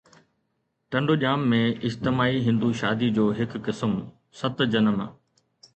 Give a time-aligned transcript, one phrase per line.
[0.95, 3.91] ٽنڊوڄام ۾ اجتماعي هندو شادي جو هڪ قسم،
[4.43, 4.99] ست جنم